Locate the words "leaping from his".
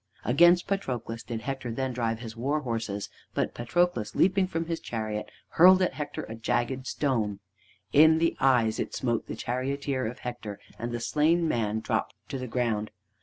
4.15-4.79